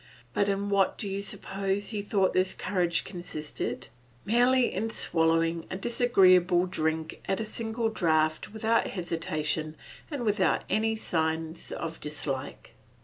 But 0.33 0.49
in 0.49 0.71
what 0.71 0.97
do 0.97 1.07
you 1.07 1.21
suppose 1.21 1.89
he 1.89 2.01
thought 2.01 2.33
this 2.33 2.55
courage 2.55 3.03
consisted? 3.03 3.89
Merely 4.25 4.73
in 4.73 4.89
swallowing 4.89 5.67
a 5.69 5.77
disagreeable 5.77 6.65
drink 6.65 7.21
at 7.27 7.39
a 7.39 7.45
single 7.45 7.89
draught 7.89 8.51
without 8.51 8.87
hesitation 8.87 9.75
and 10.09 10.25
without 10.25 10.63
any 10.71 10.95
signs 10.95 11.71
of 11.71 11.99
dislike. 12.01 12.73